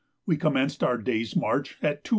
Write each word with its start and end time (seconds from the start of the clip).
We 0.25 0.35
commenced 0.35 0.83
our 0.83 0.97
day's 0.97 1.35
march 1.35 1.77
at 1.83 2.05
2h. 2.05 2.09